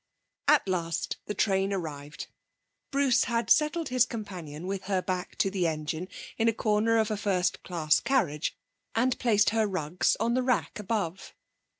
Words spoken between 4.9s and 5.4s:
back